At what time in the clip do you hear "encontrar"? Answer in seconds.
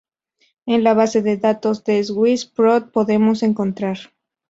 3.43-3.99